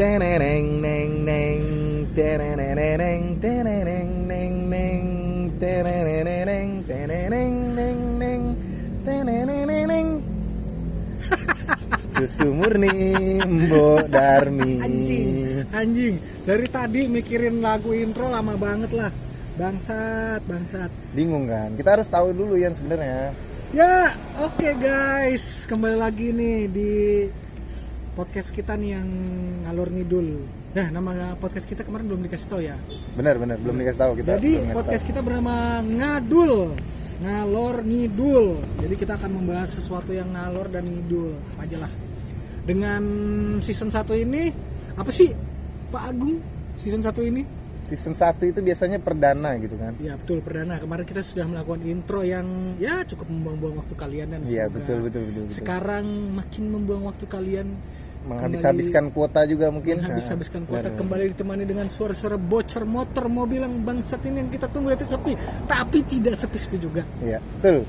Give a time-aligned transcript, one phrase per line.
[0.00, 1.60] teneneng neng neng
[2.16, 5.04] teneneneng teneneng neng neng
[5.60, 8.42] teneneneng teneneng neng neng
[9.04, 10.08] teneneneng
[12.08, 16.16] Susu murni Mbok Darmi Anjing, anjing.
[16.48, 19.12] Dari tadi mikirin lagu intro lama banget lah.
[19.60, 20.88] Bangsat, bangsat.
[21.12, 21.76] Bingung kan?
[21.76, 23.36] Kita harus tahu dulu yang sebenarnya
[23.76, 26.92] Ya, oke guys, kembali lagi nih di
[28.20, 29.08] podcast kita nih yang
[29.64, 30.44] ngalur ngidul.
[30.76, 32.76] Nah, nama podcast kita kemarin belum dikasih tahu ya.
[33.16, 36.76] Benar benar belum dikasih tahu kita Jadi podcast kita bernama Ngadul,
[37.24, 38.60] ngalor ngidul.
[38.84, 41.92] Jadi kita akan membahas sesuatu yang ngalor dan ngidul, apa aja lah.
[42.60, 43.02] Dengan
[43.64, 44.52] season 1 ini
[45.00, 45.32] apa sih
[45.88, 46.36] Pak Agung?
[46.76, 47.42] Season 1 ini?
[47.80, 50.76] Season 1 itu biasanya perdana gitu kan Ya betul perdana.
[50.76, 55.24] Kemarin kita sudah melakukan intro yang ya cukup membuang-buang waktu kalian dan Iya betul betul
[55.24, 55.56] betul, betul.
[55.56, 56.04] sekarang
[56.36, 57.72] makin membuang waktu kalian
[58.20, 60.98] Menghabis-habiskan kuota juga mungkin habis-habiskan Nah, kuota benar.
[60.98, 65.32] kembali ditemani dengan suara-suara bocor motor mobil yang bangsat ini yang kita tunggu nanti sepi
[65.64, 67.88] tapi tidak sepi-sepi juga Iya, betul.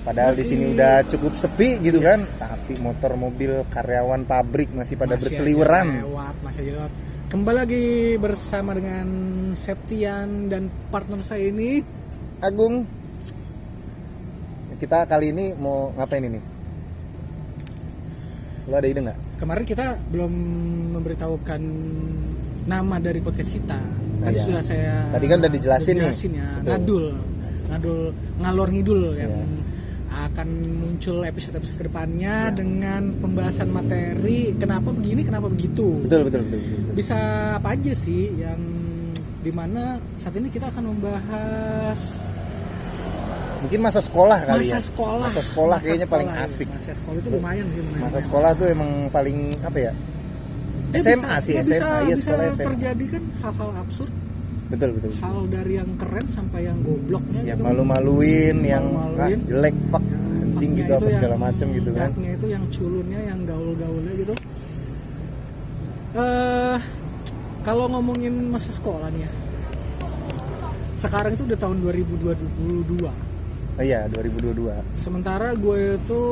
[0.00, 4.96] Padahal di Masih- sini udah cukup sepi gitu kan, tapi motor mobil karyawan pabrik masih
[4.96, 5.86] pada Masih berseliweran.
[5.86, 6.92] aja lewat masih aja lewat
[7.26, 7.84] kembali lagi
[8.16, 9.06] bersama dengan
[9.54, 11.80] Septian dan partner saya ini
[12.38, 12.84] Agung,
[14.76, 16.40] kita kali ini mau ngapain ini?
[18.64, 19.18] Lo ada ide nggak?
[19.36, 20.32] kemarin kita belum
[20.92, 21.60] memberitahukan
[22.64, 23.76] nama dari podcast kita
[24.16, 24.44] tadi Iya.
[24.46, 26.00] sudah saya Tadi kan udah dijelasin nih.
[26.00, 26.64] dijelasin ya Betul.
[26.64, 27.04] ngadul
[27.66, 28.00] ngadul
[28.38, 29.46] ngalor ngidul yang Iya.
[30.24, 36.56] akan muncul episode-episode ke depannya dengan pembahasan materi kenapa begini kenapa begitu Betul betul betul.
[36.56, 36.94] betul, betul.
[36.94, 37.18] bisa
[37.54, 38.60] apa aja sih yang
[39.38, 39.82] di mana
[40.16, 42.24] saat ini kita akan membahas
[43.64, 44.80] Mungkin masa sekolah kali masa ya.
[44.82, 46.52] sekolah Masa sekolah Masa kayaknya paling sekolah, ya.
[46.52, 46.66] asik.
[46.68, 48.02] masa sekolah itu lumayan sih lumayan.
[48.04, 49.92] Masa sekolah tuh emang paling apa ya?
[50.92, 51.72] Ya, SMA bisa, sih, ya, SMA.
[51.72, 52.66] bisa, Iya, bisa SMA.
[52.68, 54.12] terjadi kan hal-hal absurd
[54.64, 55.10] Betul betul.
[55.18, 59.36] hal dari yang keren sampai yang gobloknya Yang gitu malu-maluin, yang Malu-maluin.
[59.36, 62.10] ah, jelek, fuck, anjing Fucknya gitu apa segala macam gitu kan.
[62.14, 64.34] itu yang culunnya yang gaul-gaulnya gitu
[66.14, 66.76] eh
[67.60, 69.30] kalau ngomongin masa sekolah nih ya
[70.94, 73.23] sekarang itu udah tahun 2022
[73.74, 74.94] Oh, iya, 2022.
[74.94, 76.22] sementara gue itu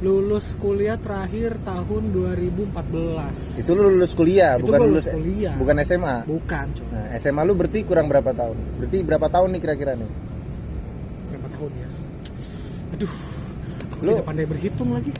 [0.00, 5.54] lulus kuliah terakhir tahun 2014 Itu lu lulus kuliah, Itu bukan lulus lulus kuliah.
[5.54, 6.16] bukan SMA.
[6.24, 8.54] bukan Nah, SMA lu berarti kurang berapa tahun?
[8.78, 10.10] Berarti berapa tahun nih kira-kira nih?
[11.28, 11.88] berapa tahun ya
[12.92, 13.12] aduh
[13.88, 15.12] aku Lu- tidak pandai berhitung lagi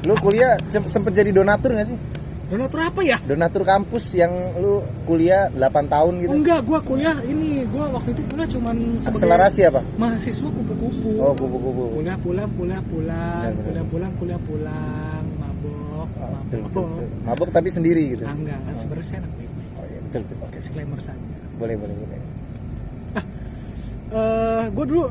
[0.00, 1.98] Lu kuliah sem- sempet jadi donatur gak sih?
[2.48, 6.32] Donatur apa ya Donatur kampus yang lu kuliah 8 tahun gitu.
[6.32, 9.80] Oh, enggak, gua kuliah ini, gua waktu itu kuliah cuman Akselerasi apa?
[9.96, 11.10] mahasiswa kupu-kupu.
[11.20, 11.82] Oh, kupu-kupu.
[11.94, 13.62] Kuliah pulang, kuliah pulang, benar.
[13.62, 16.88] kuliah pulang, kuliah pulang, mabok, Oh, betul, mabok.
[16.88, 17.08] betul, betul.
[17.22, 18.24] Mabok tapi sendiri gitu.
[18.24, 19.70] Ah, enggak, sebenarnya saya anak baik-baik.
[19.74, 20.36] Oh iya, betul betul.
[20.42, 21.20] Oke, Disclaimer saja.
[21.56, 22.18] boleh boleh boleh.
[24.08, 25.04] Eh, gua dulu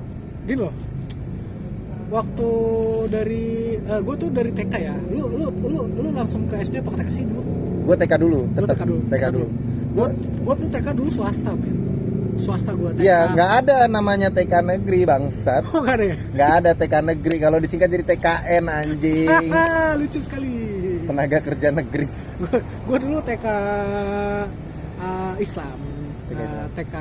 [0.44, 0.74] gini loh.
[2.08, 2.50] Waktu
[3.12, 4.96] dari eh, gua tuh dari TK ya.
[5.12, 7.42] Lu lu lu lu langsung ke SD apa ke TK sih dulu?
[7.84, 9.02] Gua TK dulu, Lu tetap TK dulu.
[9.12, 9.48] TK dulu.
[9.92, 10.08] Gua
[10.44, 11.76] gua tuh TK dulu swasta, men.
[12.38, 13.04] Swasta gua TK.
[13.04, 15.64] Iya, nggak ada namanya TK negeri bangsat.
[15.74, 16.16] Oh, enggak ada ya?
[16.36, 19.28] Nggak ada TK negeri kalau disingkat jadi TKN anjing.
[20.00, 20.54] Lucu sekali.
[21.08, 22.06] Tenaga kerja negeri.
[22.88, 23.46] gue dulu TK
[25.00, 25.78] uh, Islam,
[26.30, 26.96] TK Uh, TK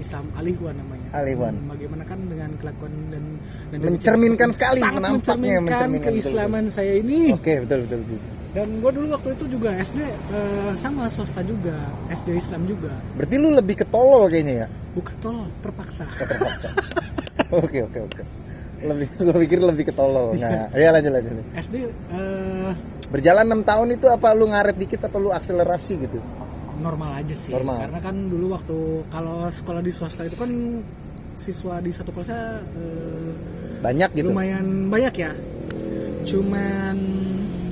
[0.00, 0.95] Islam Alihwan namanya.
[1.22, 1.54] Alihwan.
[1.56, 3.24] Hmm, Bagaimana kan dengan kelakuan dan,
[3.72, 7.20] dan Mencerminkan sangat sekali, menampaknya mencerminkan mencerminkan, betul, keislaman saya ini.
[7.32, 8.20] Oke, betul betul betul.
[8.56, 11.76] Dan gue dulu waktu itu juga SD uh, sama swasta juga,
[12.08, 12.88] SD Islam juga.
[13.12, 14.66] Berarti lu lebih ketolol kayaknya ya?
[14.96, 16.08] Bukan tolol, terpaksa.
[16.08, 16.68] Terpaksa.
[17.46, 18.22] Oke oke oke.
[18.82, 20.34] Lebih gue pikir lebih ketolol.
[20.34, 21.46] Nah, ya lanjut lanjut.
[21.54, 22.74] SD uh,
[23.06, 26.18] Berjalan 6 tahun itu apa lu ngaret dikit apa lu akselerasi gitu?
[26.76, 27.88] normal aja sih Normal.
[27.88, 28.76] karena kan dulu waktu
[29.08, 30.50] kalau sekolah di swasta itu kan
[31.36, 33.32] siswa di satu kelasnya uh,
[33.78, 34.28] Banyak gitu.
[34.28, 35.30] lumayan banyak ya
[36.24, 36.96] cuman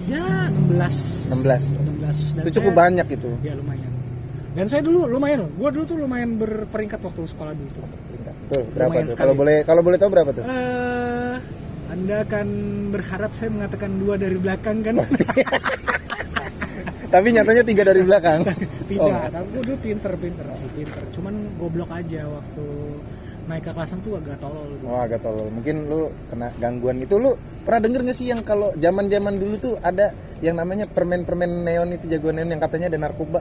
[0.04, 0.22] ya
[0.70, 2.36] 16 16 16.
[2.36, 3.30] dan Itu cukup saya- banyak itu.
[3.40, 3.90] ya lumayan
[4.54, 7.86] dan saya dulu lumayan loh gue dulu tuh lumayan berperingkat waktu sekolah dulu tuh
[8.44, 9.16] Tuh, berapa Lumayan tuh?
[9.16, 10.44] Kalau boleh kalau boleh tahu berapa tuh?
[10.44, 11.34] eh
[11.86, 12.46] anda akan
[12.90, 15.00] berharap saya mengatakan dua dari belakang kan
[17.06, 18.42] Tapi nyatanya tiga dari belakang.
[18.90, 22.66] tidak Oh, tapi gue dulu pinter pinter sih pinter cuman goblok aja waktu
[23.44, 24.84] naik ke kelasan tuh agak tolol gitu.
[24.88, 25.48] Oh agak tolol.
[25.52, 29.74] Mungkin lu kena gangguan itu lu pernah denger gak sih yang kalau zaman-zaman dulu tuh
[29.80, 33.40] ada yang namanya permen-permen neon itu jagoan neon yang katanya ada narkoba.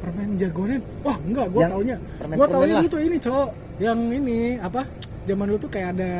[0.00, 2.88] permen jagoan wah enggak gue Yang taunya gue taunya lah.
[2.88, 3.48] tuh ini cowok
[3.84, 4.80] yang ini apa
[5.28, 6.12] zaman dulu tuh kayak ada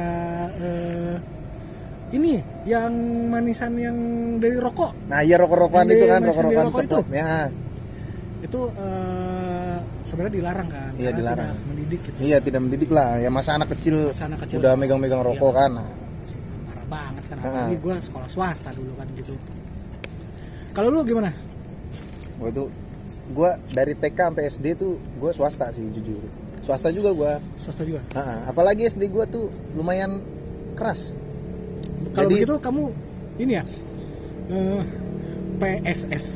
[0.60, 1.14] eh,
[2.12, 2.92] ini yang
[3.32, 3.96] manisan yang
[4.36, 6.98] dari rokok nah iya rokok-rokokan itu kan rokok-rokokan rokok itu?
[7.16, 7.48] ya
[8.44, 9.39] itu eh,
[10.10, 11.46] sebenarnya dilarang kan Iya, dilarang.
[11.48, 12.16] tidak mendidik gitu.
[12.20, 13.08] Iya tidak mendidik lah.
[13.16, 14.58] Ya masa anak kecil, Masa anak kecil.
[14.58, 15.60] udah megang-megang rokok Iya.
[15.60, 15.70] kan.
[15.72, 15.86] Nah,
[16.66, 19.34] parah banget kan apalagi gue sekolah swasta dulu kan gitu.
[20.70, 21.30] Kalau lu gimana?
[22.36, 22.64] Gua itu
[23.30, 26.18] gua dari TK sampai SD tuh gua swasta sih jujur.
[26.60, 27.32] Swasta juga gua.
[27.54, 28.00] Swasta juga?
[28.14, 28.48] Ha-ha.
[28.48, 30.18] apalagi SD gua tuh lumayan
[30.72, 31.14] keras.
[32.10, 32.84] Kalau Jadi- begitu kamu
[33.38, 33.64] ini ya
[34.48, 34.82] eh,
[35.56, 36.26] PSS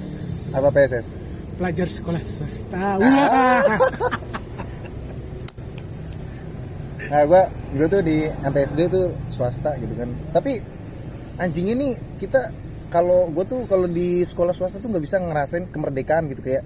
[0.54, 1.06] apa PSS
[1.54, 2.96] pelajar sekolah swasta Ah.
[2.98, 3.62] Wah.
[7.04, 7.46] Nah, gua
[7.76, 10.08] gua tuh di MTSD tuh swasta gitu kan.
[10.34, 10.58] Tapi
[11.38, 12.50] anjing ini kita
[12.90, 16.64] kalau gua tuh kalau di sekolah swasta tuh nggak bisa ngerasain kemerdekaan gitu kayak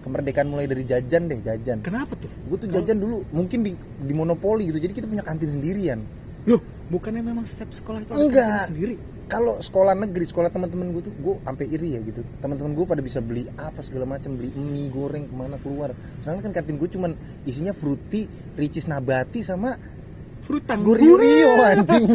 [0.00, 1.84] kemerdekaan mulai dari jajan deh, jajan.
[1.84, 4.80] kenapa tuh Gue tuh jajan dulu mungkin di di monopoli gitu.
[4.80, 6.00] Jadi kita punya kantin sendirian.
[6.48, 8.48] loh bukannya memang setiap sekolah itu ada Enggak.
[8.48, 8.94] kantin sendiri
[9.30, 12.26] Kalau sekolah negeri, sekolah teman-teman gue tuh, gue sampai iri ya gitu.
[12.42, 15.94] Teman-teman gue pada bisa beli apa segala macam, beli mie goreng ke mana keluar.
[16.18, 17.14] Soalnya kan kantin gue cuman
[17.46, 18.26] isinya fruity,
[18.58, 19.78] ricis nabati sama
[20.42, 22.06] frutang Gurio Rio anjing.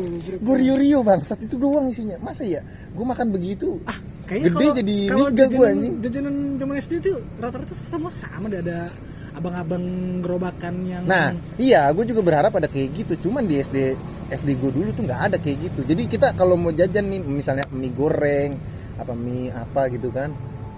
[0.46, 2.18] Gurio Rio bangsat itu doang isinya.
[2.18, 2.64] Masa ya?
[2.90, 3.78] Gue makan begitu.
[3.86, 5.94] ah kayaknya Gede kalau, jadi kalau liga gue jajanan, anjing.
[6.00, 8.88] jajanan zaman SD itu rata-rata semua sama ada
[9.34, 9.84] abang-abang
[10.22, 13.28] gerobakan yang Nah, iya, gue juga berharap ada kayak gitu.
[13.28, 13.98] Cuman di SD
[14.30, 15.80] SD gue dulu tuh nggak ada kayak gitu.
[15.82, 18.54] Jadi kita kalau mau jajan nih, misalnya mie goreng,
[18.96, 20.30] apa mie apa gitu kan,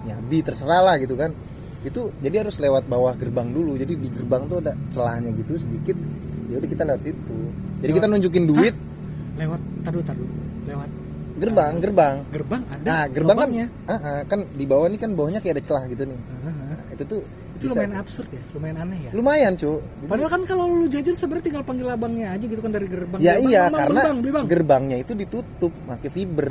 [0.09, 1.29] ya di terserah lah gitu kan.
[1.85, 3.77] Itu jadi harus lewat bawah gerbang dulu.
[3.77, 5.95] Jadi di gerbang tuh ada celahnya gitu sedikit.
[6.49, 7.39] Ya udah kita lewat situ.
[7.85, 8.75] Jadi kita nunjukin duit
[9.37, 10.25] lewat tadu tadu
[10.65, 10.89] lewat
[11.37, 12.15] gerbang, gerbang.
[12.33, 13.49] gerbang ada Nah, gerbang kan,
[13.85, 16.17] ah, ah, kan di bawah ini kan bawahnya kayak ada celah gitu nih.
[16.17, 16.53] Ah, ah.
[16.73, 17.21] Nah, itu tuh
[17.57, 19.71] itu bisa- lumayan absurd ya lumayan aneh ya lumayan cu.
[20.03, 23.33] Padahal kan kalau lu jajan sebenarnya tinggal panggil abangnya aja gitu kan dari gerbang ya
[23.35, 24.45] iya bang, karena bang, beli bang.
[24.45, 26.49] gerbangnya itu ditutup pakai fiber.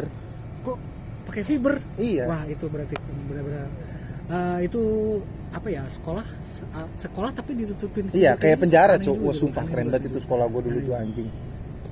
[0.60, 0.76] kok
[1.24, 2.24] pakai fiber Iya.
[2.26, 2.94] wah itu berarti
[3.24, 3.66] benar-benar
[4.26, 4.82] eh, itu
[5.48, 9.14] apa ya sekolah se- ah, sekolah tapi ditutupin Iya kayak penjara cu.
[9.16, 10.10] Wah sumpah keren banget tuh.
[10.12, 11.28] itu sekolah gue dulu tuh anjing.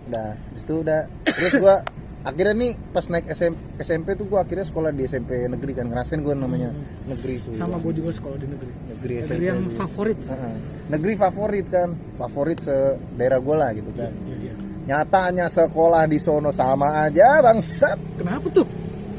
[0.04, 1.76] Udah, habis itu udah terus gua
[2.24, 6.24] akhirnya nih pas naik SM, SMP tuh gua akhirnya sekolah di SMP negeri kan ngerasain
[6.24, 6.72] gua namanya
[7.04, 7.52] negeri tuh.
[7.52, 9.30] sama gue juga sekolah di negeri negeri SMP.
[9.36, 9.76] negeri yang tuh.
[9.76, 10.54] favorit Heeh.
[10.84, 12.76] Negeri favorit kan, favorit se
[13.16, 14.12] daerah gue lah gitu kan.
[14.12, 14.52] Iya, iya.
[14.84, 18.20] Nyatanya sekolah di sono sama aja bangsat.
[18.20, 18.68] kenapa tuh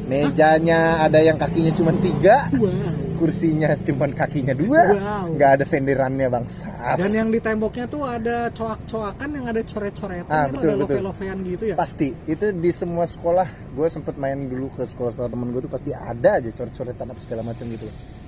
[0.06, 5.34] Mejanya ada yang kakinya cuma tiga, wow kursinya cuma kakinya dua, Wow.
[5.34, 6.96] nggak ada senderannya bangsat.
[6.96, 10.96] dan yang di temboknya tuh ada coak-coakan yang ada coret-coretan Ah, itu betul, ada betul.
[11.02, 15.48] love-lovean gitu ya Pasti itu di semua sekolah, gue sempet main dulu ke sekolah-sekolah temen
[15.50, 17.88] gue tuh pasti ada aja coret-coretan apa segala macam gitu.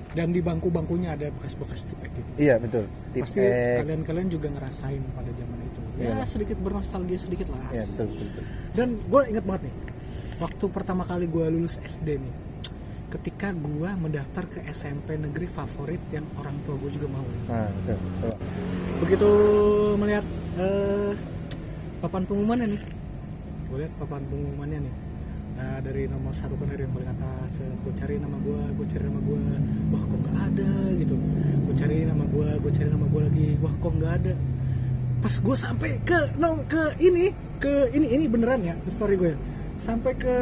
[0.10, 2.90] dan di bangku-bangkunya ada bekas-bekas tipek gitu Iya betul.
[3.14, 3.84] pasti Tipek.
[3.84, 6.26] kalian-kalian juga ngerasain pada zaman itu ya Iya.
[6.26, 8.44] sedikit bernostalgia sedikit lah Iya betul, betul, betul.
[8.74, 9.76] dan gue inget banget nih
[10.38, 12.34] waktu pertama kali gue lulus SD nih
[13.08, 17.28] ketika gue mendaftar ke SMP negeri favorit yang orang tua gue juga mau.
[17.48, 17.98] Nah betul.
[17.98, 18.34] betul.
[18.98, 19.30] begitu
[19.96, 20.26] melihat
[20.60, 21.14] eh,
[22.04, 22.82] papan pengumumannya nih.
[23.72, 24.96] Gue lihat papan pengumumannya nih.
[25.58, 29.04] Nah, dari nomor satu kan dari yang paling atas gue cari nama gue gue cari
[29.10, 29.42] nama gue
[29.90, 31.16] wah kok nggak ada gitu.
[31.66, 33.48] Gue cari nama gue gue cari nama gue lagi.
[33.64, 34.34] Wah kok nggak ada.
[35.18, 39.34] Pas gue sampai ke no, ke ini ke ini ini beneran ya story gue
[39.78, 40.38] sampai ke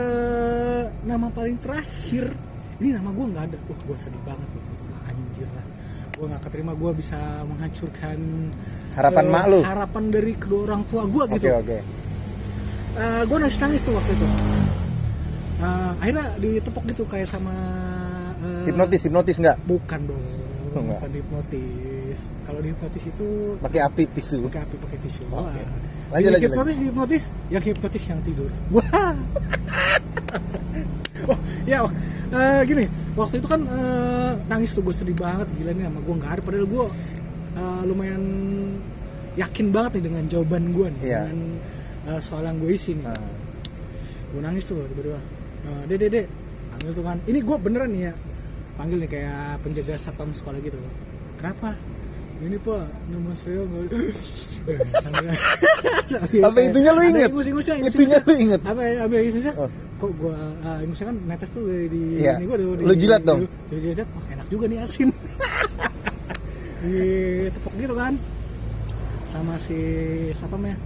[1.04, 2.32] nama paling terakhir
[2.78, 5.66] ini nama gue nggak ada wah gue sedih banget waktu itu Wah, anjir lah
[6.12, 8.20] gue nggak keterima gue bisa menghancurkan
[8.94, 9.60] Harapan eh, mak lu?
[9.62, 11.78] harapan dari kedua orang tua gue Oke gitu oke.
[13.26, 14.28] gue nangis nangis tuh waktu itu
[15.56, 17.56] Eh, akhirnya ditepok gitu kayak sama
[18.38, 19.56] eh, Hipnotis hipnotis nggak?
[19.64, 20.24] bukan dong
[20.76, 21.00] Oh, enggak.
[21.00, 23.28] bukan hipnotis kalau di hipnotis itu
[23.64, 24.44] Pakai api tisu.
[24.46, 25.32] pakai api pakai tisu Oke.
[25.32, 25.56] Wah.
[26.12, 28.84] Lanjut, lanjut, hipnotis di hipnotis yang hipnotis yang tidur Wah,
[31.72, 31.80] ya
[32.28, 36.16] eh, gini waktu itu kan eh, nangis tuh gue sedih banget gila nih sama gue
[36.16, 36.42] nggak ada.
[36.42, 36.86] Padahal gue
[37.56, 38.24] eh, lumayan
[39.36, 41.22] yakin banget nih dengan jawaban gue nih Iya.
[41.24, 41.40] dengan
[42.08, 43.06] eh, soal yang gue isi nih.
[43.06, 43.20] Nah,
[44.28, 45.20] gue nangis tuh tiba-tiba
[45.64, 46.26] "Eh, dek dek dek
[46.70, 47.18] panggil tuh kan.
[47.22, 48.14] Ini gue beneran nih ya
[48.76, 50.76] panggil nih kayak penjaga satpam sekolah gitu.
[51.36, 51.72] Kenapa?
[52.36, 53.88] Ini pak nama saya nggak
[55.04, 55.32] sambil-
[56.44, 57.30] Apa itunya lu inget?
[57.88, 58.62] Itunya lu inget?
[58.62, 59.70] apa apa ingus-ingusnya Oh.
[59.96, 62.36] Kok gue uh, kan netes tuh di, di Iya.
[62.36, 63.48] ini gue Lu jilat dong?
[63.72, 65.10] di, jilat oh, enak juga nih asin.
[66.86, 67.02] Di
[67.50, 68.14] tepok gitu kan.
[69.26, 69.80] Sama si
[70.36, 70.78] siapa namanya?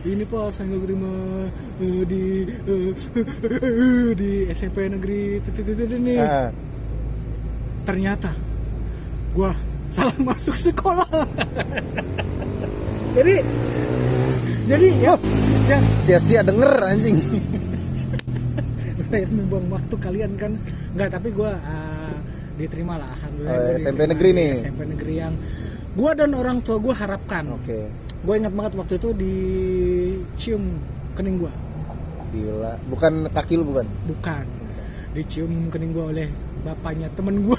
[0.00, 1.12] Ini pak saya nggak terima
[1.78, 2.90] eh, di eh,
[4.20, 5.38] di SMP negeri
[6.00, 6.48] ini ah.
[7.84, 8.32] ternyata
[9.36, 9.52] gua
[9.92, 11.04] salah masuk sekolah.
[13.12, 13.34] Jadi
[14.66, 15.14] jadi ya
[15.68, 15.78] ya.
[16.00, 17.20] Sia-sia denger anjing
[19.10, 20.52] kayak membuang waktu kalian kan.
[20.94, 22.14] Nggak tapi gue uh,
[22.56, 24.52] diterima lah alhamdulillah Oh, SMP diterima negeri di nih.
[24.56, 25.34] SMP negeri yang
[25.90, 27.44] gue dan orang tua gue harapkan.
[27.52, 27.80] Oke.
[28.20, 30.62] Gue ingat banget waktu itu dicium
[31.12, 31.52] kening gue
[32.30, 32.78] gila.
[32.86, 33.86] Bukan kaki lu bukan?
[34.06, 34.44] Bukan.
[35.10, 36.28] Dicium kening gue oleh
[36.60, 37.58] bapaknya temen gue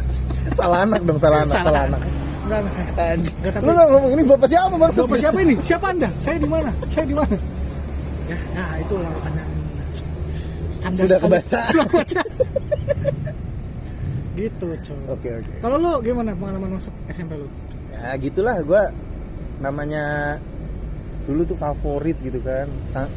[0.58, 2.00] salah anak dong salah anak salah, anak.
[2.44, 3.06] Enggak, enggak.
[3.10, 3.34] anjing.
[3.40, 5.54] Nggak, tapi- lu nggak ngomong ini bapak siapa maksud Bapak siapa ini?
[5.56, 6.08] Siapa anda?
[6.20, 6.70] Saya di mana?
[6.86, 7.36] Saya di mana?
[8.24, 9.46] Ya, ya itu anak
[10.84, 11.58] standar Sudah kebaca.
[11.70, 12.20] Sudah kebaca.
[14.34, 14.98] gitu, coy.
[15.08, 17.46] oke oke Kalau lu gimana pengalaman masuk SMP lu?
[17.94, 18.90] ya gitulah gua
[19.58, 20.36] namanya
[21.24, 23.08] dulu tuh favorit gitu kan Sa-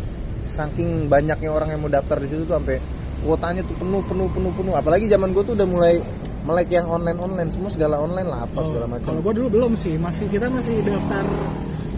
[0.46, 2.78] saking banyaknya orang yang mau daftar di situ tuh sampai
[3.20, 5.98] kuotanya tuh penuh penuh penuh penuh apalagi zaman gua tuh udah mulai
[6.46, 9.74] melek yang online online semua segala online lah apa segala macam Kalau gua dulu belum
[9.74, 11.26] sih, masih kita masih daftar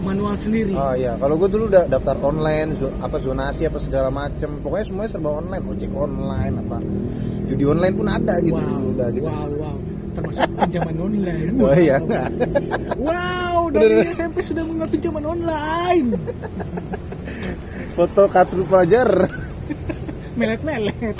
[0.00, 0.72] manual sendiri.
[0.72, 4.84] Oh iya, kalau gue dulu udah daftar online, zo- apa zonasi apa segala macem, pokoknya
[4.86, 6.76] semuanya serba online, ojek online apa,
[7.44, 9.26] judi online pun ada gitu, wow, udah gitu.
[9.28, 9.76] wow, wow.
[10.10, 11.52] Termasuk pinjaman online.
[11.62, 11.96] Oh iya,
[12.98, 16.08] Wow, dari SMP sudah mengenal pinjaman online.
[17.96, 19.08] foto kartu pelajar.
[20.34, 21.16] Melet-melet.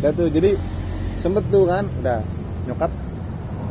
[0.00, 0.50] udah tuh, jadi
[1.20, 2.20] sempet tuh kan, udah
[2.64, 2.90] nyokap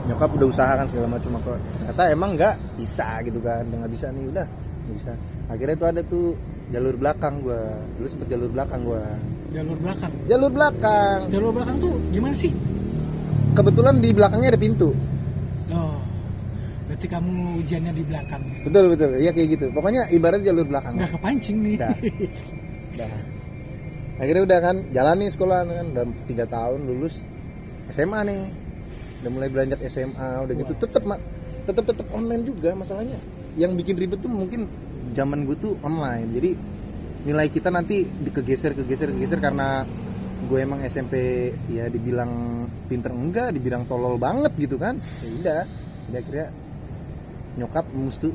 [0.04, 3.94] nyokap udah usaha kan segala macam apa ternyata emang nggak bisa gitu kan udah nggak
[3.94, 4.46] bisa nih udah
[4.84, 5.12] nggak bisa
[5.48, 6.26] akhirnya tuh ada tuh
[6.70, 7.62] jalur belakang gua
[7.96, 9.04] dulu sempet jalur belakang gua
[9.54, 10.10] Jalur belakang.
[10.26, 12.50] jalur belakang Jalur belakang tuh gimana sih?
[13.54, 14.90] kebetulan di belakangnya ada pintu
[15.70, 15.98] Oh,
[16.84, 18.42] berarti kamu ujiannya di belakang.
[18.64, 21.76] betul betul iya kayak gitu pokoknya ibarat jalur belakang Nggak kepancing nih.
[21.78, 21.94] Udah.
[22.94, 23.12] Udah.
[24.16, 27.22] akhirnya udah kan jalan nih sekolah kan udah tiga tahun lulus
[27.88, 28.40] SMA nih
[29.24, 30.76] udah mulai beranjak SMA udah gitu.
[30.76, 31.20] Tetep mak
[31.64, 33.16] tetep tetep online juga masalahnya.
[33.56, 34.68] Yang bikin ribet tuh mungkin
[35.16, 36.28] zaman gue tuh online.
[36.36, 36.52] Jadi
[37.24, 39.88] nilai kita nanti dikegeser kegeser kegeser karena
[40.44, 45.00] gue emang SMP ya dibilang pinter enggak dibilang tolol banget gitu kan.
[45.24, 45.64] Ya udah.
[46.12, 46.48] Jadi akhirnya
[47.54, 47.86] nyokap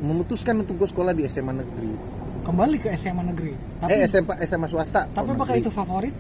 [0.01, 1.93] memutuskan untuk gue sekolah di SMA negeri.
[2.49, 3.53] Kembali ke SMA negeri.
[3.85, 5.05] Tapi eh SMA SMA swasta.
[5.11, 5.69] tapi Oh, apakah negeri.
[5.69, 6.17] itu favorit?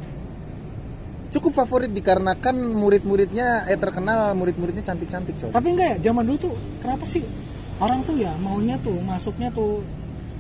[1.28, 6.54] Cukup favorit dikarenakan murid-muridnya eh terkenal murid-muridnya cantik-cantik coy Tapi enggak ya, zaman dulu tuh
[6.78, 7.20] kenapa sih
[7.78, 9.84] orang tuh ya maunya tuh masuknya tuh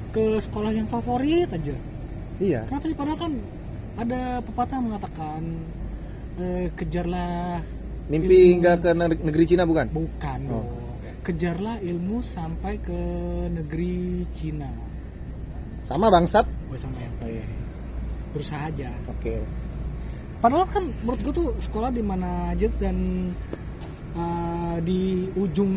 [0.08, 1.76] ke sekolah yang favorit aja.
[2.38, 3.32] iya Kenapa sih padahal kan
[3.94, 5.42] ada pepatah mengatakan
[6.36, 7.60] eh, kejarlah
[8.08, 10.64] mimpi nggak ke neg- negeri Cina bukan bukan Oh.
[11.18, 12.96] Kejarlah ilmu sampai ke
[13.52, 14.72] negeri Cina.
[15.84, 17.44] sama bangsat Gue sama yang oh, iya.
[18.30, 18.88] berusaha aja.
[19.06, 19.34] oke
[20.38, 22.94] Padahal kan menurut gue tuh sekolah di mana aja dan
[24.14, 25.72] uh, di ujung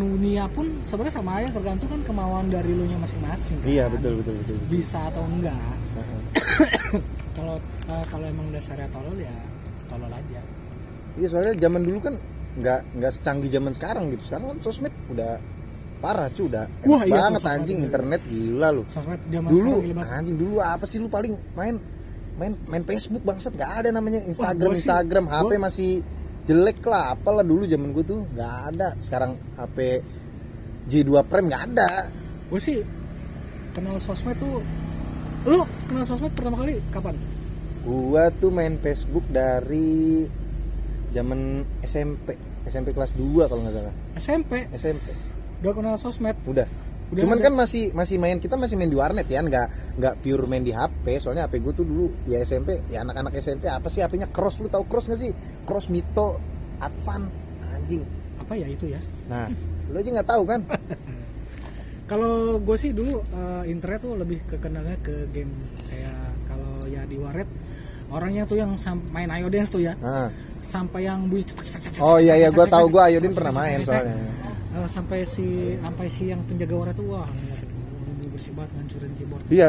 [0.00, 3.60] dunia pun sebenarnya sama aja tergantung kan kemauan dari lu nya masing-masing.
[3.60, 3.68] kan.
[3.68, 5.56] iya betul betul betul Bisa atau enggak.
[7.38, 7.54] Kalau
[7.86, 9.30] uh, kalau emang dasarnya tolol ya
[9.86, 10.40] tolol aja.
[11.14, 12.14] iya soalnya zaman dulu kan
[12.58, 15.38] nggak nggak secanggih zaman sekarang gitu sekarang kan sosmed udah
[16.02, 19.70] parah cu udah Wah, iya tuh, banget sosmed anjing internet gila lu Sosmed zaman dulu
[20.02, 21.78] anjing dulu apa sih lu paling main
[22.38, 23.52] main main Facebook bangsat.
[23.52, 25.24] Nggak ada namanya Instagram sih- Instagram.
[25.26, 25.90] HP gua- masih
[26.46, 27.12] jelek lah.
[27.12, 28.22] Apalah dulu zaman gue tuh.
[28.30, 28.88] Nggak ada.
[28.98, 30.00] Sekarang HP
[30.86, 31.90] J2 Prime nggak ada.
[32.48, 32.78] Gue sih
[33.70, 34.62] kenal sosmed tuh
[35.44, 37.14] lu kenal sosmed pertama kali kapan?
[37.78, 40.26] gua tuh main Facebook dari
[41.08, 43.94] zaman SMP SMP kelas 2 kalau nggak salah.
[44.14, 45.08] SMP SMP
[45.58, 46.36] udah kenal sosmed.
[46.44, 46.66] udah,
[47.08, 47.44] Udah cuman ada.
[47.48, 50.76] kan masih masih main kita masih main di warnet ya nggak nggak pure main di
[50.76, 54.60] HP soalnya HP gue tuh dulu ya SMP ya anak-anak SMP apa sih HP-nya cross
[54.60, 55.32] lu tahu cross nggak sih?
[55.64, 56.36] Cross Mito
[56.84, 57.32] Advan
[57.72, 58.04] anjing.
[58.44, 59.00] Apa ya itu ya?
[59.28, 59.48] nah
[59.92, 60.60] lu aja nggak tahu kan?
[62.08, 65.52] Kalau gue sih dulu eh, internet tuh lebih kekenalnya ke game
[65.88, 67.48] kayak kalau ya di warnet
[68.08, 68.72] orangnya tuh yang
[69.12, 69.96] main Ayo Dance tuh ya.
[70.00, 70.28] Nah.
[70.58, 74.10] sampai yang bunyi cetak, oh iya iya gue tahu gue Ayodin pernah main soalnya
[74.78, 77.28] uh, sampai si sampai si yang penjaga warna tuh wah
[78.30, 79.42] berisik banget ngancurin keyboard.
[79.50, 79.68] Iya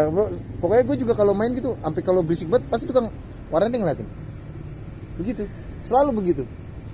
[0.62, 3.10] pokoknya gue juga kalau main gitu sampai kalau berisik banget pasti tukang
[3.50, 4.08] warnanya ngeliatin.
[5.18, 5.50] Begitu.
[5.82, 6.44] Selalu begitu.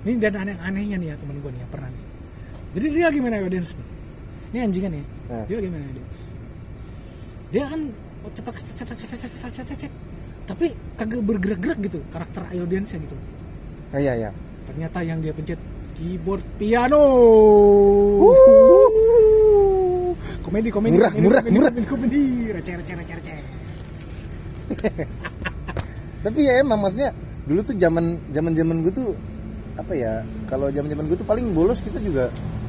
[0.08, 2.04] Ini dan aneh-anehnya nih ya temen gue nih ya pernah nih.
[2.80, 3.88] Jadi dia lagi main ayo dance nih.
[4.56, 5.44] Ini anjingan ya nah.
[5.44, 5.92] dia lagi main ayo
[7.46, 7.80] dia kan
[8.26, 9.92] oh, cetak-cetak-cetak-cetak-cetak-cetak,
[10.50, 10.66] tapi
[10.98, 13.16] kagak bergerak-gerak gitu karakter ayo dance nya gitu.
[13.94, 14.30] Ah, iya iya.
[14.66, 15.60] Ternyata yang dia pencet
[15.96, 17.02] keyboard piano.
[20.44, 21.70] Komedi komedi Murah, komedi, murah, komedi, murah.
[21.72, 22.24] komedi, komedi.
[22.54, 23.36] Receh receh receh receh
[26.26, 27.14] tapi ya emang maksudnya
[27.46, 29.14] dulu tuh zaman zaman zaman gue tuh
[29.78, 32.26] apa ya kalau zaman zaman gue tuh paling bolos kita juga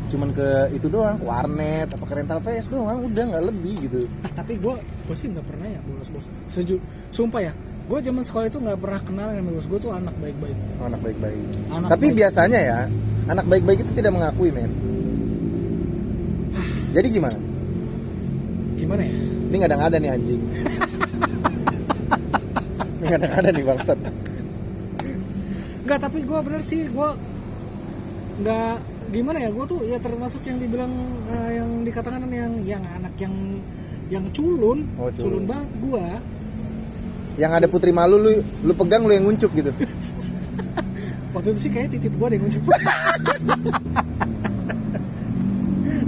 [0.07, 4.07] cuman ke itu doang warnet apa ke rental PS doang udah nggak lebih gitu.
[4.23, 6.79] Ah tapi gue gue sih nggak pernah ya bolos bos seju
[7.11, 7.53] sumpah ya
[7.87, 10.57] gue zaman sekolah itu nggak pernah kenal yang bolos gue tuh anak baik-baik.
[10.77, 11.39] Oh, anak baik-baik.
[11.71, 12.17] Anak tapi baik.
[12.19, 12.79] biasanya ya
[13.27, 14.71] anak baik-baik itu tidak mengakui men.
[16.95, 17.37] Jadi gimana?
[18.75, 19.15] Gimana ya?
[19.47, 20.41] Ini nggak ada ada nih anjing.
[22.97, 23.97] Ini nggak ada ada nih bangsat.
[25.87, 27.09] Enggak, tapi gue bener sih gue
[28.37, 28.75] nggak
[29.07, 30.91] gimana ya gue tuh ya termasuk yang dibilang
[31.31, 33.31] eh, yang dikatakan yang yang anak yang
[34.11, 35.15] yang culun, Oh, culun.
[35.15, 36.05] culun banget gue
[37.37, 39.71] yang ada putri malu lu lu pegang lu yang nguncup gitu.
[41.37, 42.63] Waktu itu sih kayak titit gue deh ngucap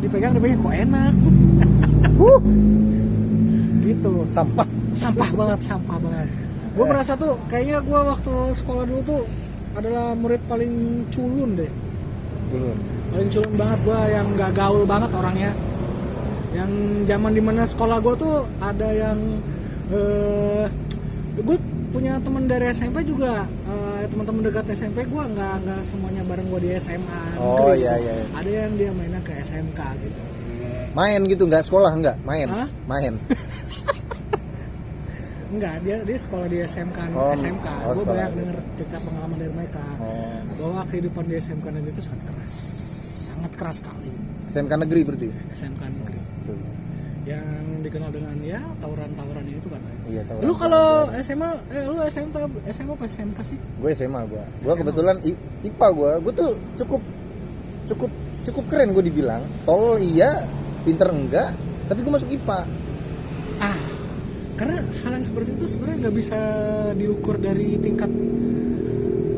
[0.02, 1.14] dipegang dipegang kok enak?
[2.20, 2.42] Huh,
[3.80, 4.28] gitu.
[4.28, 4.68] Sampah.
[4.92, 6.28] Sampah banget sampah banget.
[6.76, 9.24] Gue merasa tuh kayaknya gue waktu sekolah dulu tuh
[9.80, 11.72] adalah murid paling culun deh.
[12.52, 12.70] Dulu
[13.16, 15.52] paling culun banget gue yang gak gaul banget orangnya.
[16.52, 16.72] Yang
[17.08, 19.20] zaman di mana sekolah gue tuh ada yang
[19.96, 20.68] eh
[21.40, 21.58] gue
[21.90, 26.62] punya teman dari SMP juga eh, teman-teman dekat SMP gue nggak nggak semuanya bareng gue
[26.62, 28.06] di SMA Oh, negeri iya, gitu.
[28.06, 28.26] iya, iya.
[28.36, 30.20] ada yang dia mainnya ke SMK gitu
[30.92, 32.68] main gitu nggak sekolah nggak main Hah?
[32.86, 33.14] main
[35.50, 37.68] Enggak, dia dia sekolah di SMK Oh, SMK.
[37.84, 40.46] oh, gue banyak denger cerita pengalaman dari mereka Oh.
[40.56, 42.56] bahwa kehidupan di SMK negeri itu sangat keras,
[43.26, 44.10] sangat keras sekali.
[44.46, 46.58] SMK negeri berarti SMK negeri Betul.
[47.22, 49.82] Yang dikenal dengan ya tawuran-tawuran itu kan.
[50.06, 52.36] iya tahu Lu kalau SMA, eh lu SMK
[52.68, 53.58] SMA apa SMK sih?
[53.60, 54.80] gue SMA gue gue SMA.
[54.80, 57.02] kebetulan I- IPA gue gue tuh cukup
[57.86, 58.12] cukup
[58.42, 60.48] cukup keren gue dibilang tol iya
[60.82, 61.52] pinter enggak
[61.86, 62.60] tapi gue masuk IPA
[63.60, 63.76] Ah,
[64.56, 66.40] karena hal yang seperti itu sebenarnya nggak bisa
[66.96, 68.08] diukur dari tingkat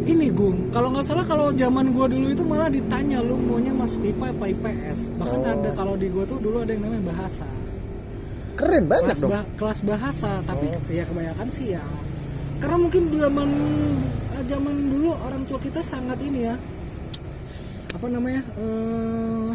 [0.03, 0.69] ini Gung.
[0.69, 4.45] Kalau nggak salah kalau zaman gua dulu itu malah ditanya lu maunya masuk IPA apa
[4.47, 4.97] IPS.
[5.15, 5.53] Bahkan Oh.
[5.55, 7.45] ada kalau di gua tuh dulu ada yang namanya bahasa.
[8.61, 10.81] Keren banget Kelas, dong ba- kelas bahasa, tapi Oh.
[10.87, 11.81] ya kebanyakan sih ya.
[12.57, 13.49] Karena mungkin zaman
[14.31, 16.55] eh, zaman dulu orang tua kita sangat ini ya.
[17.91, 18.41] Apa namanya?
[18.55, 19.49] eh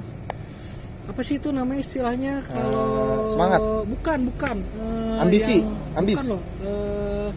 [1.07, 3.61] apa sih itu namanya istilahnya kalau Eh, semangat.
[3.87, 6.19] bukan bukan Eh, Ambisi, yang- ambis.
[6.19, 7.31] bukan loh Eh,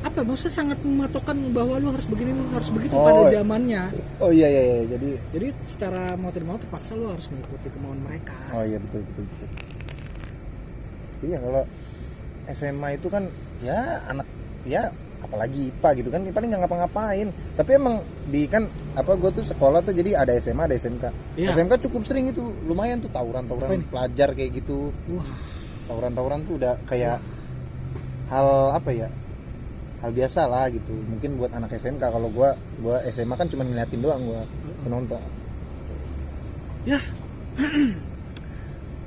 [0.00, 3.02] apa maksudnya sangat mematokkan bahwa lu harus begini lu harus begitu Oh.
[3.02, 4.84] pada zamannya oh iya iya, iya.
[4.88, 9.02] jadi jadi secara mau tidak mau terpaksa lu harus mengikuti kemauan mereka oh iya betul
[9.04, 9.48] betul betul
[11.24, 11.62] iya kalau
[12.48, 13.24] SMA itu kan
[13.60, 14.26] ya anak
[14.64, 17.28] ya apalagi IPA gitu kan paling nggak ngapa-ngapain.
[17.58, 18.00] Tapi emang
[18.30, 21.04] di kan apa gue tuh sekolah tuh jadi ada SMA ada SMK
[21.38, 21.54] Iya.
[21.54, 24.94] SMK cukup sering itu lumayan tuh tawuran-tawuran pelajar kayak gitu.
[25.10, 25.26] Wah.
[25.90, 27.18] Tawuran-tawuran tuh udah kayak
[28.30, 29.08] hal apa ya
[29.98, 30.94] hal biasa lah gitu.
[30.94, 34.42] Mungkin buat anak SMK kalau gua gua SMA kan cuma ngeliatin doang gua
[34.86, 35.20] penonton.
[36.86, 37.00] Ya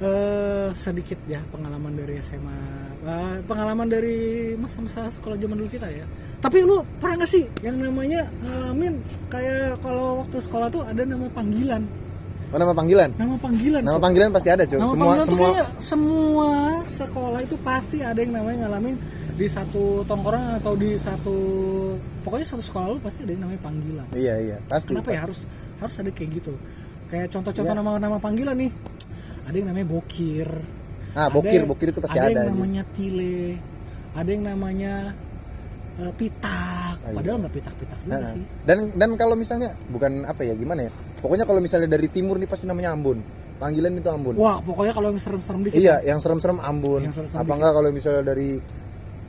[0.02, 6.06] eh sedikit ya pengalaman dari SMA Eh, pengalaman dari masa-masa sekolah zaman dulu kita ya
[6.38, 11.26] tapi lu pernah gak sih yang namanya ngalamin kayak kalau waktu sekolah tuh ada nama
[11.28, 11.82] panggilan
[12.54, 14.06] oh, nama panggilan nama panggilan nama Cok.
[14.06, 15.50] panggilan pasti ada cuy semua semua
[15.82, 16.50] semua
[16.86, 18.94] sekolah itu pasti ada yang namanya ngalamin
[19.34, 21.36] di satu tongkrongan atau di satu
[22.22, 25.24] pokoknya satu sekolah lu pasti ada yang namanya panggilan iya iya pasti Kenapa ya pasti.
[25.26, 25.40] harus
[25.82, 26.54] harus ada kayak gitu?
[27.10, 27.76] Kayak contoh-contoh Ya.
[27.76, 28.72] nama-nama panggilan nih.
[29.44, 30.50] Ada yang namanya bokir.
[31.12, 32.28] Ah, Ada- bokir, bokir itu pasti ada.
[32.28, 32.52] ada yang aja.
[32.52, 33.58] namanya tile.
[34.12, 34.94] Ada yang namanya
[35.98, 36.96] eh, pitak.
[36.98, 37.16] Ah, iya.
[37.18, 38.44] Padahal nggak pitak-pitak juga Nah, sih.
[38.64, 42.46] dan dan kalau misalnya bukan apa ya gimana ya pokoknya kalau misalnya dari timur nih
[42.46, 43.20] pasti namanya Ambon
[43.58, 45.78] panggilan itu Ambon Wah, pokoknya kalau yang serem-serem dikit.
[45.78, 47.58] iya yang serem-serem Ambon Yang serem-serem apa dikit.
[47.58, 48.50] enggak kalau misalnya dari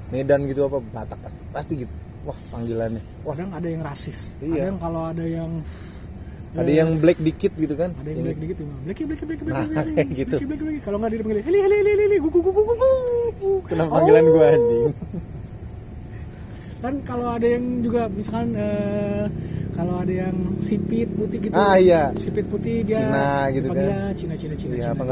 [0.08, 4.20] Medan gitu apa Batak pasti pasti gitu wah panggilannya wah Kadang ada yang rasis.
[4.38, 4.52] Iya.
[4.54, 5.50] Ada yang kalau ada yang
[6.52, 8.66] ada eh, yang black dikit gitu kan ada yang black dikit tuh.
[8.84, 9.92] Blacky blacky blacky Nah, blacky.
[9.96, 10.36] kayak gitu.
[10.44, 10.80] Blacky blacky.
[10.84, 13.52] Kalau nggak dia dipanggil heli heli heli heli gugu gugu gugu.
[13.64, 14.92] itu nama panggilan gua anjing
[16.82, 19.24] kan kalau ada yang juga misalkan eh,
[19.72, 22.12] kalau ada yang sipit putih gitu Ah, iya.
[22.14, 25.04] sipit putih dia Cina gitu dipanggilnya Cina Cina Cina iya Cina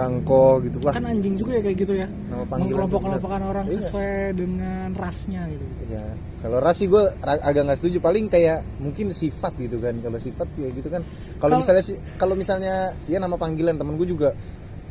[0.60, 3.64] gitu wah kan anjing juga ya kayak gitu ya Nama panggilan mengkelompok tuh kelompokan orang
[3.66, 3.74] Iya.
[3.80, 6.04] sesuai dengan rasnya gitu Iya.
[6.40, 8.00] Kalau ras sih gue agak nggak setuju.
[8.00, 9.92] Paling kayak mungkin sifat gitu kan.
[9.98, 11.04] Kalau sifat ya gitu kan.
[11.36, 11.84] Kalau misalnya
[12.16, 14.32] kalau misalnya ya nama panggilan temen gue juga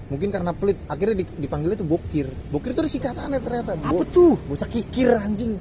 [0.09, 2.29] mungkin karena pelit akhirnya di- dipanggilnya tuh bokir.
[2.49, 3.71] Bokir tuh ada singkatannya ternyata.
[3.79, 4.37] Apa tuh?
[4.45, 5.57] Bocah kikir anjing.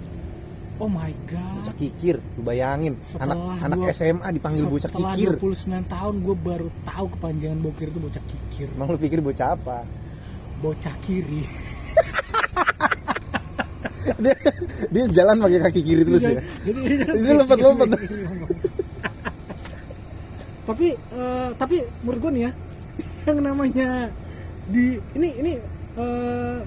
[0.79, 2.17] Oh my god Bocah kikir.
[2.33, 5.35] Lu bayangin Setelah anak anak gua- SMA dipanggil bocah setelah kikir.
[5.37, 9.83] 29 tahun gue baru tahu kepanjangan bokir itu bocah kikir Emang lu pikir bocah apa?
[10.59, 11.43] bocah kiri
[14.19, 14.35] dia,
[14.89, 16.43] dia jalan pakai kaki kiri terus ya.
[16.65, 16.79] jadi
[17.15, 17.89] Dia lompat-lompat.
[20.67, 22.53] tapi eh, tapi menurut gue nih ya
[23.27, 23.89] yang namanya
[24.67, 25.53] di ini ini
[25.95, 26.59] eh,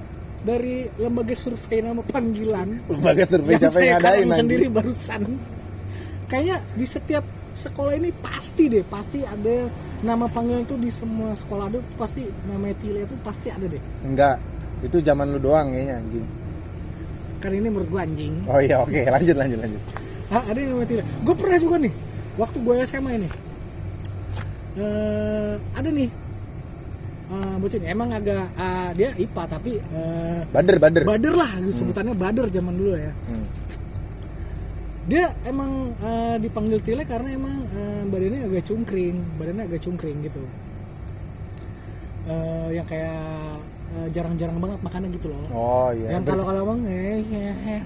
[0.42, 2.90] dari lembaga survei nama panggilan.
[2.90, 5.22] Lembaga survei yang siapa saya yang ngadain sendiri barusan.
[6.26, 9.68] Kayaknya di setiap sekolah ini pasti deh pasti ada
[10.02, 13.82] nama panggilan itu di semua sekolah ada pasti nama Tile itu pasti ada deh.
[14.08, 14.40] Enggak
[14.82, 16.26] itu zaman lu doang kayaknya anjing.
[17.38, 18.34] Kan ini menurut gua anjing.
[18.50, 19.82] Oh iya oke lanjut lanjut lanjut.
[20.32, 21.94] Ah, ada namanya Tile gue pernah juga nih
[22.40, 23.30] waktu gue SMA ini.
[24.80, 26.10] Eh ada nih
[27.32, 31.04] eh emang agak ah, dia IPA tapi eh, bader bader.
[31.08, 33.12] bader lah sebutannya bader zaman dulu ya.
[33.32, 33.48] Hmm.
[35.02, 40.44] dia emang eh, dipanggil tile karena emang eh, badannya agak cungkring badannya agak cungkring gitu.
[42.28, 43.60] Eh, yang kayak
[44.16, 45.44] jarang-jarang banget makannya gitu loh.
[45.52, 46.16] Oh iya.
[46.16, 46.82] Yang kalau kalau bang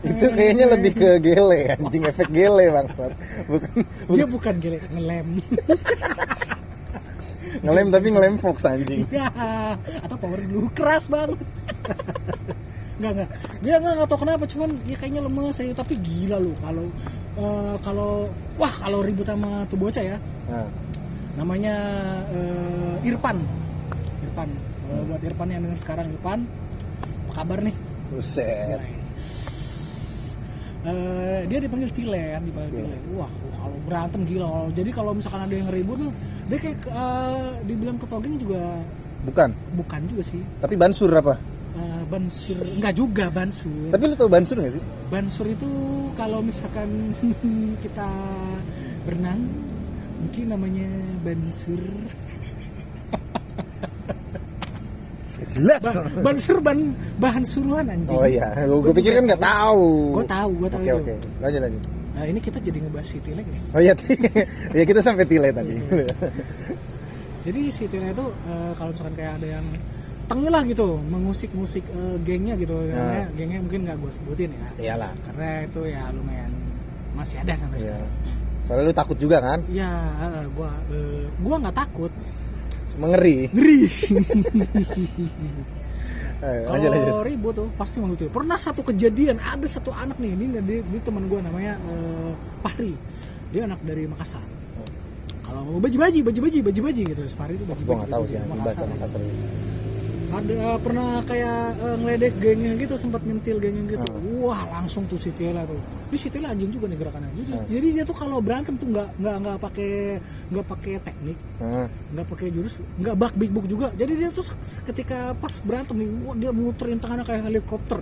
[0.06, 3.10] itu kayaknya lebih ke gele anjing efek gele bangsat.
[3.50, 3.72] Bukan
[4.14, 5.28] dia bukan gele ngelem
[7.66, 9.04] ngelem tapi ngelem fox anjing.
[9.16, 9.28] Ya
[10.06, 10.70] atau power dulu.
[10.72, 11.42] Keras banget.
[13.02, 13.30] Nggak nggak.
[13.66, 16.86] Dia nggak nggak tahu kenapa cuman ya kayaknya lemes saya tapi gila lu kalau
[17.36, 18.12] eh, kalau
[18.56, 20.18] wah kalau ribut sama tuh bocah ya.
[20.48, 20.70] Nah,
[21.36, 21.76] namanya
[22.32, 23.42] eh, Irfan.
[24.24, 24.50] Irfan.
[24.86, 26.46] Kalau buat Irfan yang dengar sekarang Irfan
[27.26, 27.76] apa kabar nih?
[28.14, 28.80] Buset
[30.86, 34.70] Eh, dia dipanggil Tile kan dipanggil Tile wah kalau berantem gila.
[34.70, 36.12] Jadi kalau misalkan ada yang ribut tuh
[36.46, 38.62] dia kayak eh, dibilang ketogeng juga
[39.26, 39.50] bukan.
[39.74, 40.42] Bukan juga sih.
[40.62, 41.42] Tapi bansur apa?
[41.76, 42.62] Eh, bansur.
[42.62, 43.90] Enggak juga bansur.
[43.90, 44.84] Tapi lu tau bansur gak sih?
[45.10, 45.70] Bansur itu
[46.14, 47.18] kalau misalkan
[47.84, 48.10] kita
[49.10, 49.42] berenang
[50.22, 50.90] mungkin namanya
[51.26, 51.82] bansur
[55.56, 55.82] jelas.
[55.82, 56.78] Ba- bansur ban
[57.18, 58.12] bahan suruhan anjing.
[58.12, 59.86] Oh iya gue pikir kan nggak tahu.
[60.14, 60.98] Gue tahu gue tahu oke itu.
[61.02, 61.14] oke.
[61.40, 61.84] Lanjut lanjut.
[62.12, 63.94] Nah ini kita jadi ngebahas si Tile nih oh iya
[64.78, 65.76] ya kita sampai tile tadi.
[67.44, 69.66] Jadi si Tile itu eh, kalau misalkan kayak ada yang
[70.26, 73.30] tengil lah gitu mengusik-musik eh, gengnya gitu Nah.
[73.34, 74.68] gengnya mungkin nggak gue sebutin ya.
[74.92, 75.12] Iyalah.
[75.24, 76.50] Karena itu ya lumayan
[77.14, 77.84] masih ada sampai Iya.
[77.94, 78.12] sekarang.
[78.66, 79.60] Soalnya lu takut juga kan?
[79.70, 82.10] Ya eh, gua eh, gua nggak takut
[82.96, 83.38] cuma ngeri.
[86.46, 88.30] Kalau ribut tuh pasti mau gitu.
[88.30, 91.80] Pernah satu kejadian ada satu anak nih ini dia, dia teman gua namanya
[92.62, 92.94] Fahri.
[93.50, 94.44] Dia anak dari Makassar.
[95.42, 97.22] Kalau mau baji-baji baji-baji baji-baji gitu.
[97.34, 98.46] Fahri itu baji-baji gue nggak tahu sih baji-baji.
[98.52, 99.22] anjing bahasa Makassar
[100.36, 104.08] ada eh, pernah kayak eh, ngeledek gengnya gitu sempat nyentil gengnya gitu.
[104.08, 104.44] Hmm.
[104.44, 105.80] wah langsung tuh si Tela tuh.
[106.12, 107.32] Ini si anjing juga nih gerakannya.
[107.40, 107.66] Jadi, Hmm.
[107.72, 109.92] jadi dia tuh kalau berantem tuh nggak nggak nggak pakai
[110.52, 113.88] nggak pakai teknik Nah, nggak pakai jurus nggak bak big book juga.
[113.96, 114.46] Jadi dia tuh
[114.86, 118.00] ketika pas berantem nih wah, dia muterin tangannya kayak helikopter.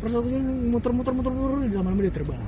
[0.00, 2.40] Terus habis itu muter muter muter muter di lama-lama dia terbang.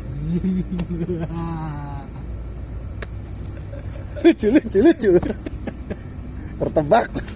[4.25, 5.11] Lucu lucu lucu.
[6.57, 7.36] Tertebak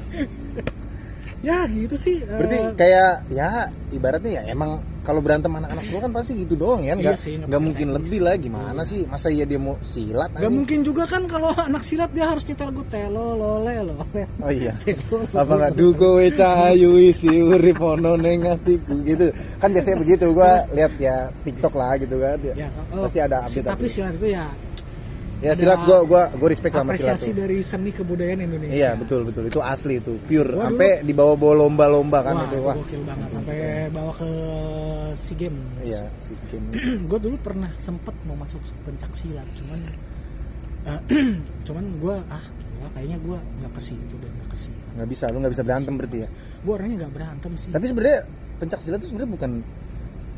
[1.40, 3.48] ya gitu sih eh, berarti kayak ya
[3.90, 7.34] ibaratnya ya emang kalau berantem anak-anak gua kan pasti gitu doang ya nggak Iya sih,
[7.34, 9.08] nggak nggak mungkin lebih lah gimana sih?
[9.08, 10.52] Masa iya dia mau silat Gak anjing?
[10.52, 14.22] mungkin juga kan kalau anak silat dia harus nyetel gue telo lole lole.
[14.44, 14.76] oh iya.
[15.40, 15.72] Apa nggak?
[15.72, 19.32] Dugo we cahayu isi urip ono neng hatiku gitu.
[19.56, 23.64] Kan biasanya begitu gua lihat ya TikTok lah gitu kan Ya, oh, pasti ada si-
[23.64, 24.44] update tapi silat itu ya
[25.40, 28.76] ya silat gua gua gua respect sama silat apresiasi dari seni kebudayaan Indonesia.
[28.76, 29.48] iya betul betul.
[29.48, 30.52] Itu asli itu pure.
[30.52, 32.76] Gua sampai dibawa-bawa lomba-lomba kan Wah, itu wah.
[32.76, 33.28] gokil banget.
[33.32, 33.58] Sampai
[33.90, 34.30] bawa ke
[35.16, 35.86] SEA Games.
[35.86, 36.70] iya si game
[37.10, 39.80] gue dulu pernah sempet mau masuk pencak silat, cuman
[40.86, 41.00] eh,
[41.66, 45.36] cuman gue ah gila, kayaknya gue nggak ke situ dan nggak ke nggak bisa lu
[45.42, 46.28] nggak bisa berantem berarti ya?
[46.62, 47.70] Gue orangnya nggak berantem sih.
[47.72, 48.20] tapi sebenarnya
[48.60, 49.50] pencak silat itu sebenarnya bukan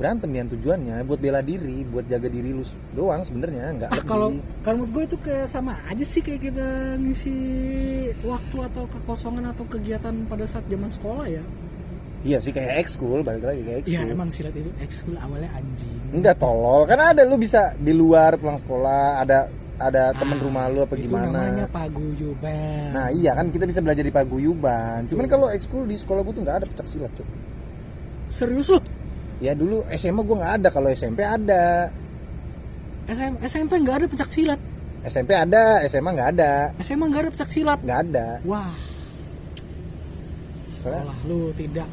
[0.02, 4.34] berantem ya tujuannya buat bela diri buat jaga diri lu doang sebenarnya nggak Ah, kalau
[4.60, 6.66] kalau menurut gue itu kayak sama aja sih kayak kita
[6.98, 7.36] ngisi
[8.20, 11.46] waktu atau kekosongan atau kegiatan pada saat zaman sekolah ya.
[12.20, 15.94] iya sih kayak ekskul balik lagi kayak ekskul Iya emang silat itu ekskul awalnya anjing.
[16.12, 20.64] enggak tolol kan ada lu bisa di luar pulang sekolah ada ada temen Ah, rumah
[20.66, 22.90] lu apa itu gimana namanya paguyuban.
[22.90, 26.42] nah iya kan kita bisa belajar di paguyuban cuman kalau ekskul di sekolah gua tuh
[26.42, 27.26] nggak ada pencak silat cuy
[28.28, 28.80] Serius loh?
[29.42, 31.90] Ya dulu SMA gua nggak ada kalau SMP ada
[33.02, 34.60] SM, SMP nggak ada pencak silat.
[35.02, 37.78] SMP ada SMA nggak ada SMA nggak ada pencak silat.
[37.82, 38.70] nggak ada Wah,
[40.64, 41.90] sekolah lu tidak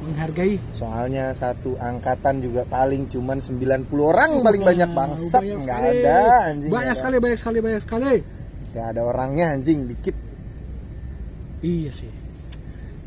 [0.00, 0.58] menghargai.
[0.72, 6.18] soalnya satu angkatan juga paling cuman 90 orang paling banyak bangsat nggak ada
[6.48, 6.98] anjing Banyak ada.
[6.98, 8.14] sekali, banyak sekali, banyak sekali.
[8.68, 10.16] nggak ada orangnya anjing dikit
[11.58, 12.06] Iya sih.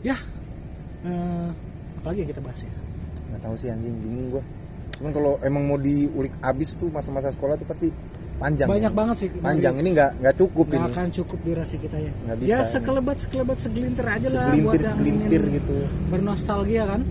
[0.03, 0.19] Ya,
[1.03, 1.47] eh,
[1.95, 2.71] apalagi yang kita bahas ya.
[3.31, 4.43] Nggak tahu sih anjing bingung gua.
[4.99, 7.87] Cuman kalau emang mau diulik abis tuh masa-masa sekolah tuh pasti
[8.37, 8.67] panjang.
[8.67, 8.97] Banyak ya.
[8.97, 9.29] banget sih.
[9.39, 9.73] Panjang.
[9.79, 10.91] Ini nggak nggak cukup nggak ini.
[10.93, 12.11] akan cukup durasi kita ya.
[12.11, 12.69] Nggak ya bisa.
[12.77, 15.73] sekelebat sekelebat segelintir aja lah buat segelintir gitu.
[16.09, 17.01] bernostalgia kan?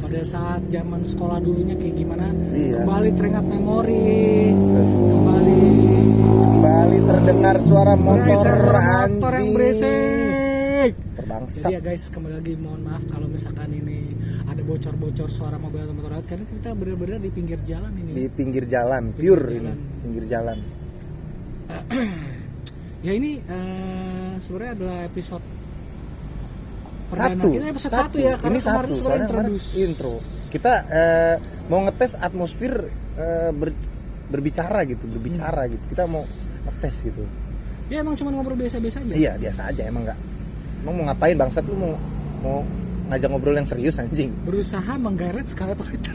[0.00, 2.26] Pada saat zaman sekolah dulunya kayak gimana?
[2.50, 2.82] Iya.
[2.82, 4.50] kembali teringat memori.
[4.50, 5.62] Kembali.
[6.40, 10.19] Kembali terdengar suara motor suara motor yang berisik
[11.50, 14.14] jadi ya guys kembali lagi mohon maaf kalau misalkan ini
[14.46, 18.10] ada bocor-bocor suara mobil atau motor laut karena kita benar-benar di pinggir jalan ini.
[18.14, 19.58] Di pinggir jalan pure jalan.
[19.58, 20.58] ini pinggir jalan.
[23.00, 25.40] Ya ini eh, sebenarnya adalah episode
[27.10, 27.48] satu.
[27.48, 30.14] Kita episode satu, ya karena ini kemarin satu sebenarnya introduce intro.
[30.52, 31.34] Kita eh,
[31.66, 32.74] mau ngetes atmosfer
[33.16, 33.88] eh, ber-
[34.28, 35.72] berbicara gitu berbicara Hmm.
[35.74, 35.84] gitu.
[35.90, 36.22] Kita mau
[36.68, 37.24] ngetes gitu.
[37.88, 39.14] Ya emang cuma ngobrol biasa-biasa aja?
[39.16, 40.18] Iya biasa aja emang nggak
[40.82, 41.64] emang mau ngapain bangsat?
[41.68, 41.94] Lu mau
[42.40, 42.58] mau
[43.10, 44.30] ngajak ngobrol yang serius anjing?
[44.46, 46.14] Berusaha menggeret Scarlett O'Haara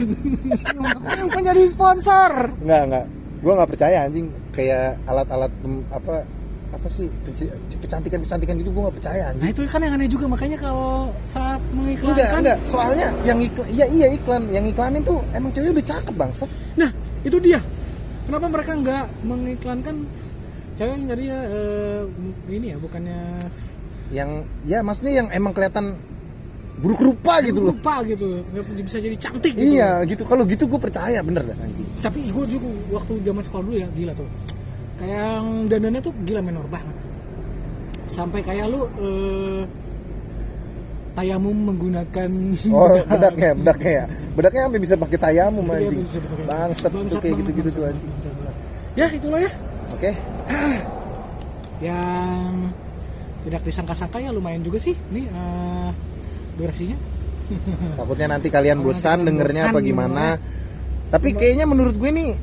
[1.36, 2.56] menjadi sponsor.
[2.64, 3.04] Nggak nggak
[3.44, 4.26] gua nggak percaya anjing.
[4.50, 5.52] Kayak alat-alat
[5.92, 6.24] apa
[6.72, 7.06] apa sih?
[7.78, 10.26] Kecantikan kecantikan gitu gua nggak percaya nah anjing itu kan yang aneh juga.
[10.26, 14.42] Makanya kalau saat enggak mengiklankan enggak soalnya yang iklan iya iya iklan.
[14.48, 16.50] Yang iklanin tuh emang cewek udah cakep bangsat.
[16.80, 16.90] Nah
[17.22, 17.60] itu dia.
[18.26, 19.96] Kenapa mereka nggak mengiklankan
[20.76, 22.02] cewek yang tadi ya eh,
[22.50, 23.20] ini ya bukannya
[24.14, 25.98] yang ya maksudnya yang emang kelihatan
[26.76, 27.72] buruk rupa gitu loh.
[27.72, 28.44] lupa gitu.
[28.52, 29.80] Nggak bisa jadi cantik gitu.
[29.80, 30.22] Iya gitu.
[30.28, 31.56] Kalau gitu gue percaya bener dah.
[31.56, 31.88] Anjing.
[32.04, 34.28] Tapi gue juga waktu zaman sekolah dulu ya gila tuh.
[34.96, 36.96] Kayak yang dandannya tuh gila menor banget.
[38.06, 39.62] Sampai kayak lu eh,
[41.16, 42.30] tayamum menggunakan
[42.70, 44.04] oh bedaknya bedaknya ya.
[44.36, 46.00] Bedaknya sampai bisa pakai tayamum Iya, anjing.
[46.44, 48.12] bangsat tuh kayak gitu gitu tuh anjing.
[48.94, 49.50] Ya itulah ya.
[49.96, 50.10] Oke.
[51.88, 52.52] Yang
[53.46, 55.90] tidak disangka-sangka ya lumayan juga sih nih eh,
[56.58, 56.98] durasinya.
[57.98, 60.24] Takutnya nanti kalian nanti bosan kalian dengernya bosan apa gimana.
[61.06, 62.34] tapi kayaknya menurut gue nih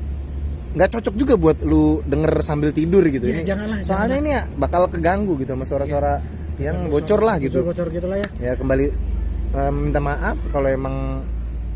[0.73, 3.43] nggak cocok juga buat lu denger sambil tidur gitu Ya, ini.
[3.43, 6.23] janganlah, soalnya ini ya bakal keganggu gitu sama suara-suara
[6.57, 7.59] yang bocor lah gitu.
[7.67, 8.27] bocor gitu lah ya.
[8.39, 8.85] Ya kembali
[9.53, 11.21] eh, minta maaf kalau emang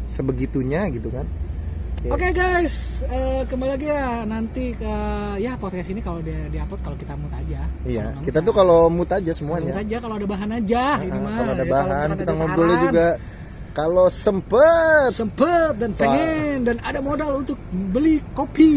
[0.07, 1.27] sebegitunya gitu kan
[1.97, 2.13] Oke.
[2.13, 4.93] Oke guys, eh, kembali lagi ya nanti ke
[5.37, 7.65] ya podcast ini kalau dia diupload kalau kita mood aja.
[7.83, 11.19] iya nggak kita tuh kalau mood aja semuanya aja kalau ada bahan aja ini Nah,
[11.19, 11.33] mah.
[11.35, 13.07] kalau ada Ya, bahan kita ngobrolnya juga
[13.73, 17.57] kalau sempet sempet dan Soal- pengen dan ada modal untuk
[17.89, 18.73] beli kopi.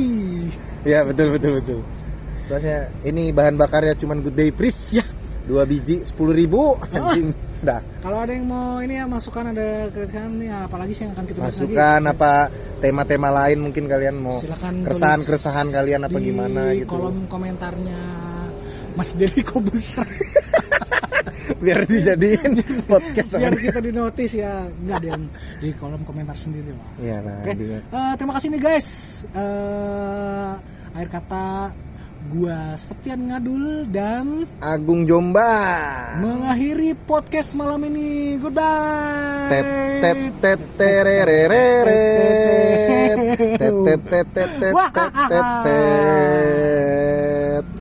[0.82, 1.80] ya betul betul betul
[2.48, 5.04] soalnya ini bahan bakarnya cuman good day please Ya.
[5.44, 7.80] dua biji sepuluh ribu anjing dah.
[7.98, 11.38] Kalau ada yang mau ini ya masukan ada kritikan nih apalagi sih yang akan kita
[11.38, 12.12] bahas masukan lagi.
[12.12, 12.32] apa
[12.78, 16.88] tema-tema lain mungkin kalian mau Silakan keresahan keresahan kalian apa di gimana gitu.
[16.88, 18.00] kolom komentarnya
[18.92, 20.08] Mas Dedi Kobuser
[21.62, 22.56] biar dijadiin
[22.90, 23.64] podcast sama biar dia.
[23.68, 24.54] kita di notice ya.
[24.66, 25.24] Nggak ada yang
[25.58, 28.88] di kolom komentar sendiri lah Iya nah, dia- eh, terima kasih nih guys.
[29.30, 30.52] Eh,
[30.90, 31.46] akhir kata
[32.28, 35.48] gua Septian Ngadul dan Agung Jomba
[36.20, 38.36] mengakhiri podcast malam ini.
[38.36, 39.48] Goodbye.
[39.48, 39.66] tet
[40.04, 41.86] tet tet terereret
[43.56, 45.80] tet tet tet tet tet tet tet